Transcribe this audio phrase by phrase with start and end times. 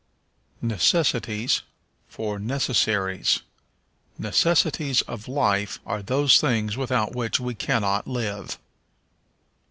[0.63, 1.61] Necessities
[2.07, 3.43] for Necessaries.
[4.17, 8.57] "Necessities of life are those things without which we cannot live."